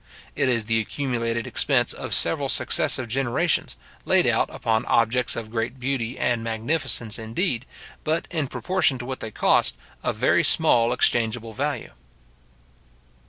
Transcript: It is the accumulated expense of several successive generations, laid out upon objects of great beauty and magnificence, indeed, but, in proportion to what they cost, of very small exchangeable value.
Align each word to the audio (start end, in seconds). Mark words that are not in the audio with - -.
It 0.35 0.49
is 0.49 0.65
the 0.65 0.79
accumulated 0.79 1.45
expense 1.45 1.93
of 1.93 2.15
several 2.15 2.49
successive 2.49 3.07
generations, 3.07 3.77
laid 4.03 4.25
out 4.25 4.49
upon 4.49 4.83
objects 4.87 5.35
of 5.35 5.51
great 5.51 5.79
beauty 5.79 6.17
and 6.17 6.43
magnificence, 6.43 7.19
indeed, 7.19 7.67
but, 8.03 8.27
in 8.31 8.47
proportion 8.47 8.97
to 8.97 9.05
what 9.05 9.19
they 9.19 9.29
cost, 9.29 9.77
of 10.01 10.15
very 10.15 10.43
small 10.43 10.91
exchangeable 10.91 11.53
value. 11.53 11.91